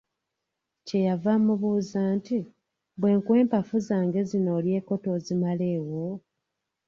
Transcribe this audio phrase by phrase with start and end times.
[0.85, 2.39] Kyeyava amubuuza nti,
[2.99, 6.01] "Bwenkuwa empafu zange zino olyeko tozimalewo?"